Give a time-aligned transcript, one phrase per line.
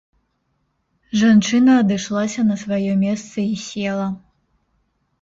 [1.25, 4.13] Жанчына адышлася на сваё месца і села.